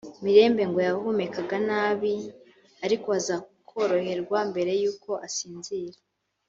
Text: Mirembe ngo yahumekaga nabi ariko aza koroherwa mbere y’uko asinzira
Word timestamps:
Mirembe 0.23 0.63
ngo 0.69 0.79
yahumekaga 0.87 1.57
nabi 1.69 2.13
ariko 2.85 3.07
aza 3.17 3.35
koroherwa 3.69 4.39
mbere 4.51 4.71
y’uko 4.81 5.11
asinzira 5.27 5.97